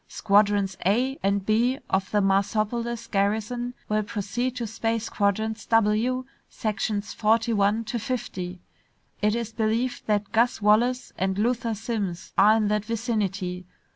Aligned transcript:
Squadrons 0.07 0.75
A 0.83 1.19
and 1.21 1.45
B 1.45 1.77
of 1.87 2.09
the 2.09 2.21
Marsopolis 2.23 3.05
garrison 3.05 3.75
will 3.87 4.01
proceed 4.01 4.55
to 4.55 4.65
space 4.65 5.09
quadrants 5.09 5.67
W, 5.67 6.25
sections 6.49 7.13
forty 7.13 7.53
one 7.53 7.83
to 7.83 7.99
fifty. 7.99 8.61
It 9.21 9.35
is 9.35 9.53
believed 9.53 10.07
that 10.07 10.31
Gus 10.31 10.59
Wallace 10.59 11.13
and 11.19 11.37
Luther 11.37 11.75
Simms 11.75 12.33
are 12.35 12.55
in 12.57 12.67
that 12.69 12.85
vicinity. 12.85 13.67